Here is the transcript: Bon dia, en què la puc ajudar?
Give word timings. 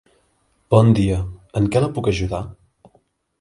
Bon 0.75 0.89
dia, 0.99 1.19
en 1.61 1.69
què 1.77 1.83
la 1.85 1.91
puc 1.99 2.11
ajudar? 2.13 2.41